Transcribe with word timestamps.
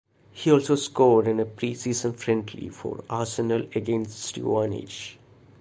He 0.33 0.51
also 0.51 0.75
scored 0.77 1.27
in 1.27 1.39
a 1.39 1.45
pre-season 1.45 2.13
friendly 2.13 2.69
for 2.69 3.03
Arsenal 3.07 3.67
against 3.75 4.19
Stevenage. 4.19 5.19